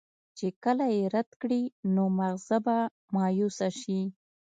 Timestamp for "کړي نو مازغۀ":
1.41-2.57